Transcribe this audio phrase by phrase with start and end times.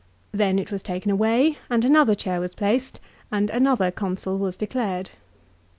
[0.31, 2.99] Then it was taken away, and another chair was placed,
[3.31, 5.11] and another Consul was declared.